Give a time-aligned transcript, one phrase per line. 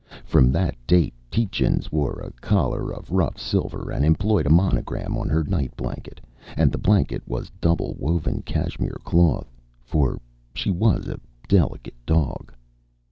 [0.25, 5.29] From that date Tietjens wore a collar of rough silver and employed a monogram on
[5.29, 6.19] her night blanket,
[6.57, 9.53] and the blanket was double woven Kashmir cloth,
[9.83, 10.19] for
[10.55, 12.51] she was a delicate dog.